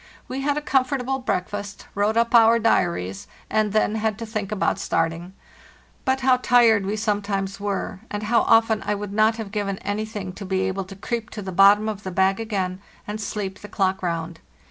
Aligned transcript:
We 0.27 0.41
had 0.41 0.57
a 0.57 0.63
com 0.63 0.83
fortable 0.83 1.23
breakfast, 1.23 1.85
wrote 1.93 2.17
up 2.17 2.33
our 2.33 2.57
diaries, 2.57 3.27
and 3.51 3.71
then 3.71 3.93
had 3.93 4.17
to 4.17 4.25
think 4.25 4.51
about 4.51 4.79
starting. 4.79 5.33
But 6.05 6.21
how 6.21 6.37
tired 6.37 6.87
we 6.87 6.95
sometimes 6.95 7.59
were, 7.59 7.99
and 8.09 8.23
how 8.23 8.41
often 8.41 8.79
would 8.87 9.11
I 9.11 9.13
not 9.13 9.35
have 9.35 9.51
given 9.51 9.77
anything 9.83 10.33
to 10.33 10.43
be 10.43 10.61
able 10.61 10.85
to 10.85 10.95
creep 10.95 11.29
to 11.29 11.43
the 11.43 11.51
bottom 11.51 11.87
of 11.87 12.01
the 12.01 12.09
bag 12.09 12.39
again 12.39 12.81
and 13.07 13.21
sleep 13.21 13.59
the 13.59 13.67
clock 13.69 14.01
round. 14.01 14.39